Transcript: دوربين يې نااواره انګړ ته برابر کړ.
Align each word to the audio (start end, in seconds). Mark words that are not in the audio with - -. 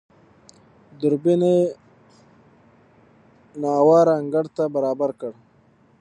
دوربين 0.99 1.41
يې 1.51 1.57
نااواره 3.61 4.13
انګړ 4.21 4.45
ته 4.55 4.63
برابر 4.75 5.09
کړ. 5.19 5.33